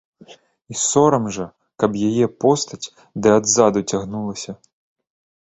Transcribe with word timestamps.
І 0.73 0.77
сорам 0.83 1.27
жа, 1.35 1.45
каб 1.83 1.91
яе 2.09 2.25
постаць 2.47 2.81
ды 3.21 3.27
адзаду 3.37 3.79
цягнулася. 3.93 4.51